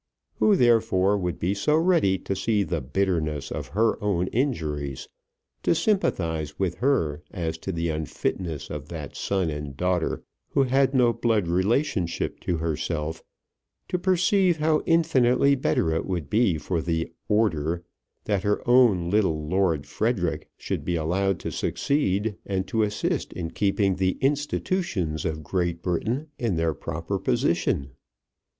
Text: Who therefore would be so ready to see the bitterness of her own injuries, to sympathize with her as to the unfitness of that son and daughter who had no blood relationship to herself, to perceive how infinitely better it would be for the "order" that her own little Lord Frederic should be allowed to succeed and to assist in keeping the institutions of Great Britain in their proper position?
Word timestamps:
Who 0.39 0.55
therefore 0.55 1.15
would 1.15 1.37
be 1.37 1.53
so 1.53 1.75
ready 1.77 2.17
to 2.17 2.35
see 2.35 2.63
the 2.63 2.81
bitterness 2.81 3.51
of 3.51 3.67
her 3.77 4.03
own 4.03 4.25
injuries, 4.29 5.07
to 5.61 5.75
sympathize 5.75 6.57
with 6.57 6.79
her 6.79 7.21
as 7.29 7.59
to 7.59 7.71
the 7.71 7.89
unfitness 7.89 8.71
of 8.71 8.87
that 8.87 9.15
son 9.15 9.51
and 9.51 9.77
daughter 9.77 10.23
who 10.53 10.63
had 10.63 10.95
no 10.95 11.13
blood 11.13 11.47
relationship 11.47 12.39
to 12.39 12.57
herself, 12.57 13.21
to 13.89 13.99
perceive 13.99 14.57
how 14.57 14.81
infinitely 14.87 15.53
better 15.53 15.93
it 15.93 16.07
would 16.07 16.31
be 16.31 16.57
for 16.57 16.81
the 16.81 17.13
"order" 17.29 17.83
that 18.23 18.41
her 18.41 18.67
own 18.67 19.11
little 19.11 19.45
Lord 19.47 19.85
Frederic 19.85 20.49
should 20.57 20.83
be 20.83 20.95
allowed 20.95 21.39
to 21.41 21.51
succeed 21.51 22.37
and 22.43 22.65
to 22.69 22.81
assist 22.81 23.33
in 23.33 23.51
keeping 23.51 23.97
the 23.97 24.17
institutions 24.19 25.25
of 25.25 25.43
Great 25.43 25.83
Britain 25.83 26.25
in 26.39 26.55
their 26.55 26.73
proper 26.73 27.19
position? 27.19 27.91